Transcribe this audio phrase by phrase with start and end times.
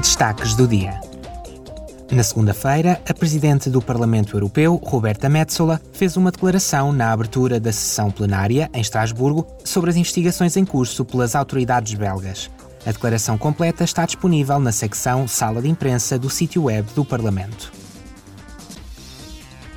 [0.00, 0.98] Destaques do dia.
[2.10, 7.72] Na segunda-feira, a Presidente do Parlamento Europeu, Roberta Metsola, fez uma declaração na abertura da
[7.72, 12.50] sessão plenária, em Estrasburgo, sobre as investigações em curso pelas autoridades belgas.
[12.84, 17.72] A declaração completa está disponível na secção Sala de Imprensa do sítio web do Parlamento.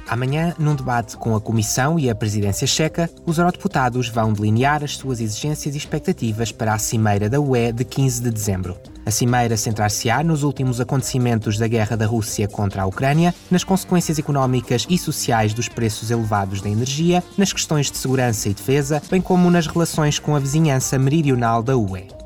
[0.07, 4.95] Amanhã, num debate com a Comissão e a Presidência Checa, os eurodeputados vão delinear as
[4.97, 8.77] suas exigências e expectativas para a Cimeira da UE de 15 de dezembro.
[9.05, 14.17] A cimeira centrar-se-á nos últimos acontecimentos da guerra da Rússia contra a Ucrânia, nas consequências
[14.17, 19.21] económicas e sociais dos preços elevados da energia, nas questões de segurança e defesa, bem
[19.21, 22.24] como nas relações com a vizinhança meridional da UE.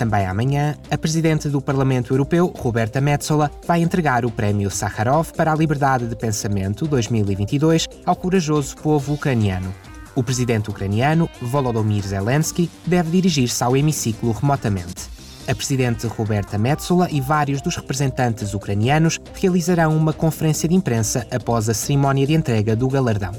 [0.00, 5.52] Também amanhã, a Presidente do Parlamento Europeu, Roberta Metsola, vai entregar o Prémio Sakharov para
[5.52, 9.74] a Liberdade de Pensamento 2022 ao corajoso povo ucraniano.
[10.14, 15.10] O presidente ucraniano, Volodymyr Zelensky, deve dirigir-se ao hemiciclo remotamente.
[15.46, 21.68] A presidente Roberta Metsola e vários dos representantes ucranianos realizarão uma conferência de imprensa após
[21.68, 23.32] a cerimónia de entrega do galardão.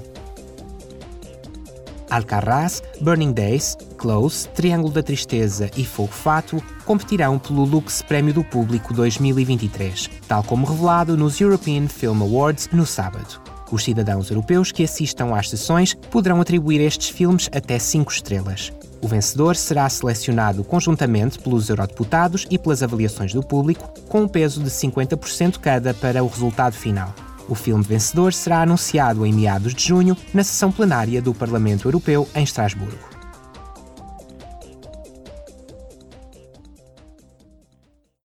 [2.11, 8.43] Alcarraz, Burning Days, Close, Triângulo da Tristeza e Fogo Fato competirão pelo Lux Prémio do
[8.43, 13.41] Público 2023, tal como revelado nos European Film Awards no sábado.
[13.71, 18.73] Os cidadãos europeus que assistam às sessões poderão atribuir estes filmes até 5 estrelas.
[19.01, 24.61] O vencedor será selecionado conjuntamente pelos eurodeputados e pelas avaliações do público, com um peso
[24.61, 27.15] de 50% cada para o resultado final.
[27.51, 32.25] O filme vencedor será anunciado em meados de junho na sessão plenária do Parlamento Europeu
[32.33, 33.20] em Estrasburgo.